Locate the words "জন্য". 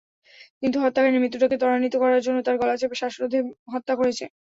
2.25-2.37